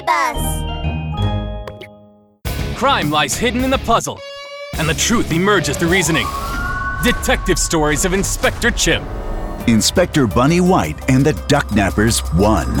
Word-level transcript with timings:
Mystery 0.00 0.06
Bus! 0.06 0.62
Crime 2.76 3.10
lies 3.10 3.36
hidden 3.36 3.64
in 3.64 3.70
the 3.70 3.78
puzzle, 3.78 4.20
and 4.78 4.88
the 4.88 4.94
truth 4.94 5.32
emerges 5.32 5.76
through 5.76 5.90
reasoning. 5.90 6.26
Detective 7.04 7.58
Stories 7.58 8.04
of 8.04 8.12
Inspector 8.12 8.70
Chimp. 8.72 9.06
Inspector 9.66 10.26
Bunny 10.28 10.60
White 10.60 11.10
and 11.10 11.24
the 11.24 11.32
Ducknappers 11.32 12.20
one. 12.38 12.78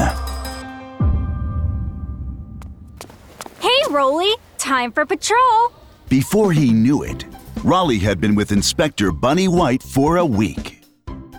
Hey, 3.60 3.82
Rollie! 3.88 4.34
Time 4.58 4.92
for 4.92 5.04
patrol! 5.04 5.72
Before 6.08 6.52
he 6.52 6.72
knew 6.72 7.02
it, 7.02 7.24
Rollie 7.62 8.00
had 8.00 8.20
been 8.20 8.34
with 8.34 8.52
Inspector 8.52 9.10
Bunny 9.12 9.48
White 9.48 9.82
for 9.82 10.16
a 10.16 10.24
week. 10.24 10.84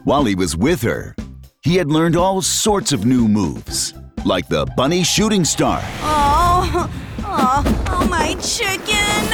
While 0.04 0.25
he 0.25 0.36
was 0.36 0.55
with 0.55 0.82
her, 0.82 1.16
he 1.63 1.75
had 1.75 1.91
learned 1.91 2.16
all 2.16 2.41
sorts 2.41 2.91
of 2.91 3.05
new 3.05 3.27
moves, 3.27 3.93
like 4.26 4.48
the 4.48 4.66
Bunny 4.78 5.04
Shooting 5.04 5.44
Star, 5.46 5.80
Oh, 6.02 6.89
oh, 7.24 7.86
oh, 7.88 8.07
my 8.07 8.36
chicken! 8.36 9.29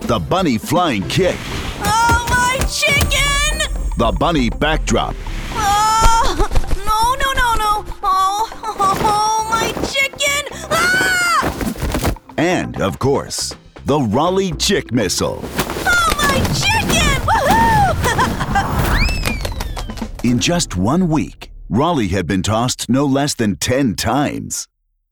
the 0.08 0.18
Bunny 0.18 0.58
Flying 0.58 1.02
Kick, 1.08 1.36
Oh, 1.80 2.26
my 2.30 2.58
chicken! 2.66 3.60
the 3.98 4.12
Bunny 4.18 4.50
Backdrop, 4.50 5.14
Oh, 5.52 6.48
no, 6.78 7.14
no, 7.22 7.32
no, 7.32 7.54
no! 7.54 7.84
Oh, 8.02 8.50
oh, 8.80 9.46
my 9.50 9.72
chicken! 9.88 10.46
Ah! 10.70 12.14
and, 12.36 12.80
of 12.80 12.98
course, 12.98 13.54
the 13.86 13.98
Rollie 13.98 14.58
Chick 14.58 14.92
Missile. 14.92 15.40
Oh, 15.42 16.14
my 16.16 16.38
chicken! 16.54 17.20
Woohoo! 20.24 20.24
In 20.24 20.38
just 20.40 20.76
one 20.76 21.08
week, 21.08 21.43
Rollie 21.70 22.10
had 22.10 22.26
been 22.26 22.42
tossed 22.42 22.90
no 22.90 23.06
less 23.06 23.32
than 23.32 23.56
10 23.56 23.94
times. 23.94 24.68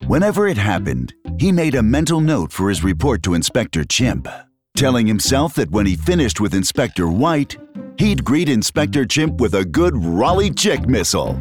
Whenever 0.07 0.47
it 0.47 0.59
happened, 0.59 1.15
he 1.39 1.51
made 1.51 1.75
a 1.75 1.83
mental 1.83 2.21
note 2.21 2.53
for 2.53 2.69
his 2.69 2.85
report 2.85 3.23
to 3.23 3.33
Inspector 3.33 3.83
Chimp, 3.85 4.29
telling 4.77 5.07
himself 5.07 5.55
that 5.55 5.71
when 5.71 5.87
he 5.87 5.97
finished 5.97 6.41
with 6.41 6.55
Inspector 6.55 7.09
White, 7.09 7.57
he'd 7.97 8.23
greet 8.23 8.51
Inspector 8.51 9.03
Chimp 9.07 9.41
with 9.41 9.55
a 9.55 9.65
good 9.65 9.95
Rollie 9.95 10.55
Chick 10.55 10.87
missile. 10.87 11.41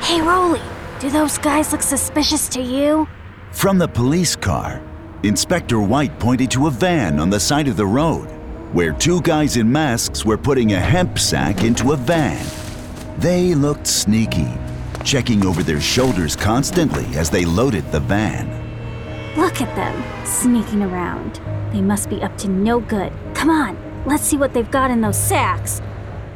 Hey, 0.00 0.18
Rollie! 0.18 0.60
Do 0.98 1.08
those 1.08 1.38
guys 1.38 1.70
look 1.70 1.82
suspicious 1.82 2.48
to 2.48 2.60
you? 2.60 3.06
From 3.52 3.78
the 3.78 3.88
police 3.88 4.34
car, 4.34 4.82
Inspector 5.22 5.80
White 5.80 6.18
pointed 6.18 6.50
to 6.50 6.66
a 6.66 6.70
van 6.70 7.20
on 7.20 7.30
the 7.30 7.38
side 7.38 7.68
of 7.68 7.76
the 7.76 7.86
road, 7.86 8.26
where 8.72 8.92
two 8.92 9.20
guys 9.22 9.56
in 9.56 9.70
masks 9.70 10.24
were 10.24 10.36
putting 10.36 10.72
a 10.72 10.80
hemp 10.80 11.16
sack 11.16 11.62
into 11.62 11.92
a 11.92 11.96
van. 11.96 12.44
They 13.20 13.54
looked 13.54 13.86
sneaky, 13.86 14.48
checking 15.04 15.44
over 15.44 15.62
their 15.62 15.78
shoulders 15.78 16.34
constantly 16.34 17.04
as 17.18 17.28
they 17.28 17.44
loaded 17.44 17.92
the 17.92 18.00
van. 18.00 18.48
Look 19.36 19.60
at 19.60 19.76
them, 19.76 20.24
sneaking 20.24 20.82
around. 20.82 21.38
They 21.70 21.82
must 21.82 22.08
be 22.08 22.22
up 22.22 22.38
to 22.38 22.48
no 22.48 22.80
good. 22.80 23.12
Come 23.34 23.50
on, 23.50 23.76
let's 24.06 24.22
see 24.22 24.38
what 24.38 24.54
they've 24.54 24.70
got 24.70 24.90
in 24.90 25.02
those 25.02 25.18
sacks. 25.18 25.82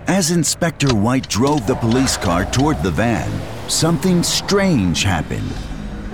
As 0.08 0.30
Inspector 0.30 0.94
White 0.94 1.26
drove 1.26 1.66
the 1.66 1.74
police 1.74 2.18
car 2.18 2.44
toward 2.44 2.82
the 2.82 2.90
van, 2.90 3.30
something 3.66 4.22
strange 4.22 5.04
happened. 5.04 5.50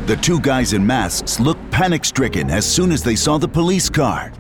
The 0.07 0.15
two 0.19 0.39
guys 0.39 0.73
in 0.73 0.87
masks 0.87 1.41
looked 1.41 1.69
panic 1.73 2.05
stricken 2.05 2.49
as 2.49 2.65
soon 2.65 2.93
as 2.93 3.03
they 3.03 3.17
saw 3.17 3.39
the 3.39 3.49
police 3.49 3.91
car. 3.91 4.33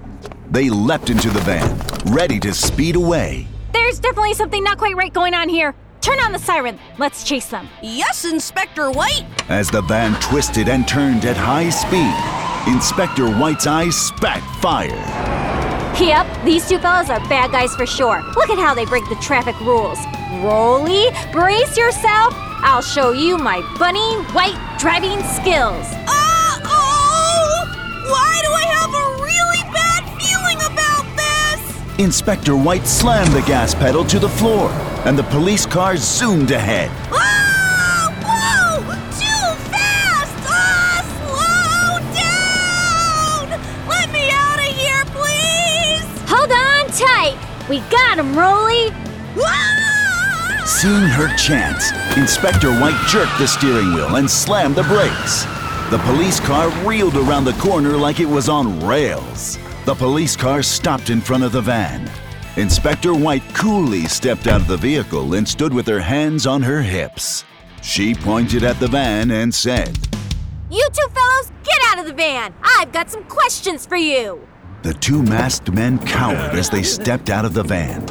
They 0.52 0.70
leapt 0.70 1.10
into 1.10 1.28
the 1.28 1.40
van, 1.40 1.76
ready 2.14 2.38
to 2.38 2.54
speed 2.54 2.94
away. 2.94 3.48
There's 3.72 3.98
definitely 3.98 4.34
something 4.34 4.62
not 4.62 4.78
quite 4.78 4.94
right 4.94 5.12
going 5.12 5.34
on 5.34 5.48
here. 5.48 5.74
Turn 6.00 6.18
on 6.20 6.32
the 6.32 6.38
siren. 6.38 6.78
Let's 6.98 7.24
chase 7.24 7.46
them. 7.46 7.68
Yes, 7.82 8.24
Inspector 8.24 8.90
White! 8.92 9.26
As 9.50 9.70
the 9.70 9.82
van 9.82 10.18
twisted 10.20 10.68
and 10.68 10.88
turned 10.88 11.24
at 11.24 11.36
high 11.36 11.68
speed, 11.68 12.14
Inspector 12.72 13.26
White's 13.38 13.66
eyes 13.66 13.96
spat 13.96 14.42
fire. 14.60 14.88
Yep, 16.02 16.44
these 16.46 16.66
two 16.66 16.78
fellas 16.78 17.10
are 17.10 17.20
bad 17.28 17.52
guys 17.52 17.74
for 17.74 17.84
sure. 17.84 18.22
Look 18.34 18.48
at 18.48 18.58
how 18.58 18.74
they 18.74 18.86
break 18.86 19.06
the 19.10 19.16
traffic 19.16 19.58
rules. 19.60 19.98
Rollie, 20.42 21.10
brace 21.32 21.76
yourself. 21.76 22.32
I'll 22.62 22.80
show 22.80 23.12
you 23.12 23.36
my 23.36 23.60
bunny 23.78 24.16
white 24.32 24.56
driving 24.78 25.22
skills. 25.24 25.84
Ah! 26.08 26.60
Oh! 26.64 27.66
Why 28.08 28.40
do 28.42 28.50
I 28.50 28.64
have 28.78 28.92
a 28.94 29.06
really 29.22 29.62
bad 29.74 30.02
feeling 30.18 30.58
about 30.72 31.04
this? 31.16 31.98
Inspector 31.98 32.56
White 32.56 32.86
slammed 32.86 33.32
the 33.32 33.42
gas 33.42 33.74
pedal 33.74 34.04
to 34.06 34.18
the 34.18 34.28
floor, 34.28 34.70
and 35.06 35.18
the 35.18 35.22
police 35.24 35.66
car 35.66 35.96
zoomed 35.96 36.50
ahead. 36.50 36.90
Ah! 37.10 38.12
Whoa! 38.22 38.82
Too 39.16 39.70
fast! 39.70 40.34
Ah! 40.46 41.00
Slow 41.24 42.00
down! 42.14 43.60
Let 43.88 44.12
me 44.12 44.30
out 44.30 44.58
of 44.58 44.76
here, 44.76 45.04
please! 45.16 46.04
Hold 46.28 46.52
on 46.52 46.86
tight. 46.92 47.38
We 47.68 47.80
got 47.90 48.18
him, 48.18 48.34
Rollie. 48.34 48.92
Ah! 49.38 50.62
Seeing 50.66 51.08
her 51.08 51.34
chance, 51.36 51.92
Inspector 52.16 52.68
White 52.80 53.06
jerked 53.08 53.38
the 53.38 53.46
steering 53.46 53.94
wheel 53.94 54.16
and 54.16 54.30
slammed 54.30 54.76
the 54.76 54.82
brakes. 54.84 55.44
The 55.90 55.98
police 56.04 56.40
car 56.40 56.68
reeled 56.86 57.16
around 57.16 57.44
the 57.44 57.54
corner 57.54 57.96
like 57.96 58.20
it 58.20 58.28
was 58.28 58.48
on 58.48 58.80
rails. 58.86 59.58
The 59.86 59.94
police 59.94 60.36
car 60.36 60.62
stopped 60.62 61.10
in 61.10 61.20
front 61.20 61.42
of 61.42 61.52
the 61.52 61.62
van. 61.62 62.10
Inspector 62.56 63.14
White 63.14 63.44
coolly 63.54 64.06
stepped 64.06 64.48
out 64.48 64.60
of 64.60 64.66
the 64.66 64.76
vehicle 64.76 65.34
and 65.34 65.48
stood 65.48 65.72
with 65.72 65.86
her 65.86 66.00
hands 66.00 66.46
on 66.46 66.62
her 66.62 66.82
hips. 66.82 67.44
She 67.80 68.12
pointed 68.12 68.64
at 68.64 68.80
the 68.80 68.88
van 68.88 69.30
and 69.30 69.54
said, 69.54 69.96
You 70.68 70.86
two 70.92 71.08
fellows, 71.14 71.52
get 71.62 71.78
out 71.86 72.00
of 72.00 72.06
the 72.06 72.12
van. 72.12 72.52
I've 72.62 72.92
got 72.92 73.08
some 73.08 73.22
questions 73.24 73.86
for 73.86 73.96
you. 73.96 74.46
The 74.82 74.94
two 74.94 75.22
masked 75.22 75.70
men 75.70 75.98
cowered 76.00 76.56
as 76.56 76.68
they 76.68 76.82
stepped 76.82 77.30
out 77.30 77.44
of 77.44 77.54
the 77.54 77.62
van. 77.62 78.04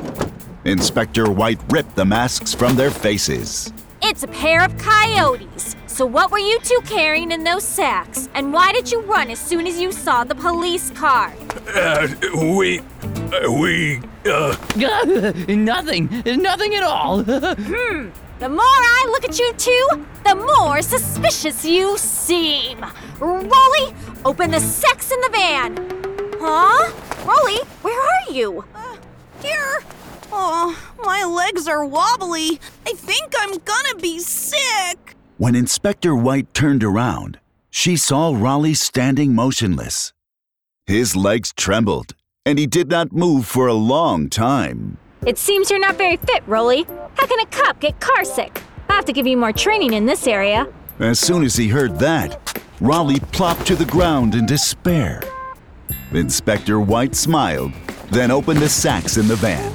Inspector 0.63 1.29
White 1.31 1.59
ripped 1.69 1.95
the 1.95 2.05
masks 2.05 2.53
from 2.53 2.77
their 2.77 2.91
faces. 2.91 3.73
It's 4.01 4.23
a 4.23 4.27
pair 4.27 4.63
of 4.63 4.77
coyotes. 4.77 5.68
So, 5.99 6.05
what 6.05 6.31
were 6.31 6.39
you 6.39 6.57
two 6.61 6.79
carrying 6.85 7.29
in 7.33 7.43
those 7.43 7.65
sacks? 7.65 8.29
And 8.33 8.53
why 8.53 8.71
did 8.71 8.89
you 8.89 9.01
run 9.01 9.29
as 9.29 9.37
soon 9.37 9.67
as 9.67 9.81
you 9.81 9.91
saw 9.91 10.23
the 10.23 10.33
police 10.33 10.91
car? 10.91 11.33
Uh, 11.75 12.07
we. 12.33 12.79
Uh, 12.79 13.51
we. 13.51 13.99
Uh. 14.25 14.55
nothing. 15.49 16.23
Nothing 16.25 16.75
at 16.75 16.83
all. 16.83 17.21
hmm. 17.23 18.11
The 18.39 18.47
more 18.47 18.61
I 18.63 19.07
look 19.11 19.25
at 19.25 19.37
you 19.37 19.51
two, 19.57 20.05
the 20.23 20.35
more 20.35 20.81
suspicious 20.81 21.65
you 21.65 21.97
seem. 21.97 22.77
Rollie, 23.19 23.93
open 24.23 24.51
the 24.51 24.61
sacks 24.61 25.11
in 25.11 25.19
the 25.19 25.29
van. 25.33 25.75
Huh? 26.39 26.93
Rollie, 27.25 27.65
where 27.81 28.01
are 28.01 28.31
you? 28.31 28.63
Uh, 28.73 28.95
here. 29.41 29.81
Oh, 30.31 30.79
my 31.03 31.25
legs 31.25 31.67
are 31.67 31.83
wobbly. 31.83 32.61
I 32.87 32.93
think 32.93 33.33
I'm 33.37 33.57
gonna 33.57 33.95
be 33.99 34.18
sick. 34.18 34.18
When 35.39 35.55
Inspector 35.55 36.13
White 36.13 36.53
turned 36.53 36.83
around, 36.83 37.39
she 37.69 37.95
saw 37.95 38.33
Rollie 38.33 38.75
standing 38.75 39.33
motionless. 39.33 40.11
His 40.85 41.15
legs 41.15 41.53
trembled, 41.55 42.13
and 42.45 42.59
he 42.59 42.67
did 42.67 42.89
not 42.89 43.13
move 43.13 43.45
for 43.45 43.65
a 43.65 43.73
long 43.73 44.29
time. 44.29 44.97
It 45.25 45.37
seems 45.37 45.69
you're 45.69 45.79
not 45.79 45.95
very 45.95 46.17
fit, 46.17 46.45
Rollie. 46.45 46.85
How 47.15 47.25
can 47.25 47.39
a 47.39 47.45
cop 47.45 47.79
get 47.79 48.01
carsick? 48.01 48.61
I 48.89 48.95
have 48.95 49.05
to 49.05 49.13
give 49.13 49.25
you 49.25 49.37
more 49.37 49.53
training 49.53 49.93
in 49.93 50.05
this 50.05 50.27
area. 50.27 50.67
As 50.99 51.19
soon 51.19 51.45
as 51.45 51.55
he 51.55 51.69
heard 51.69 51.97
that, 51.99 52.43
Rollie 52.81 53.21
plopped 53.31 53.65
to 53.67 53.77
the 53.77 53.85
ground 53.85 54.35
in 54.35 54.45
despair. 54.45 55.23
Inspector 56.11 56.81
White 56.81 57.15
smiled, 57.15 57.71
then 58.11 58.29
opened 58.29 58.59
the 58.59 58.67
sacks 58.67 59.15
in 59.15 59.29
the 59.29 59.37
van. 59.37 59.73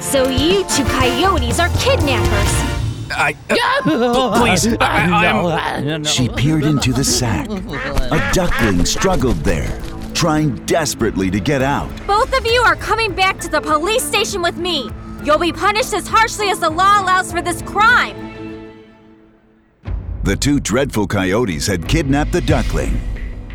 So 0.00 0.28
you 0.28 0.62
two 0.76 0.84
coyotes 0.84 1.58
are 1.58 1.70
kidnappers. 1.70 2.65
I. 3.10 3.36
Uh, 3.50 4.38
please. 4.38 4.66
I, 4.66 4.76
I, 4.80 5.26
I'm. 5.26 6.04
She 6.04 6.28
peered 6.28 6.64
into 6.64 6.92
the 6.92 7.04
sack. 7.04 7.48
A 7.48 8.30
duckling 8.32 8.84
struggled 8.84 9.36
there, 9.36 9.80
trying 10.14 10.56
desperately 10.66 11.30
to 11.30 11.40
get 11.40 11.62
out. 11.62 11.90
Both 12.06 12.36
of 12.36 12.46
you 12.46 12.60
are 12.62 12.76
coming 12.76 13.12
back 13.12 13.38
to 13.40 13.48
the 13.48 13.60
police 13.60 14.02
station 14.02 14.42
with 14.42 14.56
me. 14.56 14.90
You'll 15.24 15.38
be 15.38 15.52
punished 15.52 15.92
as 15.92 16.06
harshly 16.06 16.50
as 16.50 16.60
the 16.60 16.70
law 16.70 17.02
allows 17.02 17.32
for 17.32 17.42
this 17.42 17.62
crime. 17.62 18.26
The 20.22 20.36
two 20.36 20.58
dreadful 20.60 21.06
coyotes 21.06 21.66
had 21.66 21.86
kidnapped 21.86 22.32
the 22.32 22.40
duckling. 22.40 23.00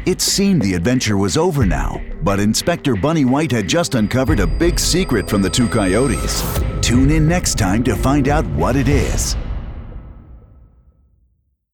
It 0.05 0.21
seemed 0.21 0.61
the 0.61 0.73
adventure 0.73 1.17
was 1.17 1.37
over 1.37 1.65
now, 1.65 2.01
but 2.23 2.39
Inspector 2.39 2.95
Bunny 2.97 3.25
White 3.25 3.51
had 3.51 3.67
just 3.67 3.95
uncovered 3.95 4.39
a 4.39 4.47
big 4.47 4.79
secret 4.79 5.29
from 5.29 5.41
the 5.41 5.49
two 5.49 5.67
coyotes. 5.67 6.43
Tune 6.81 7.11
in 7.11 7.27
next 7.27 7.57
time 7.57 7.83
to 7.83 7.95
find 7.95 8.27
out 8.27 8.45
what 8.47 8.75
it 8.75 8.87
is. 8.87 9.35